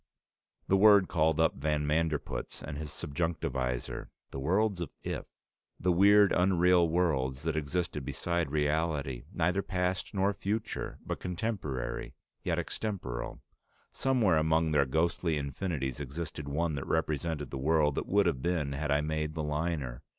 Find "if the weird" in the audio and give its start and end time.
5.03-6.31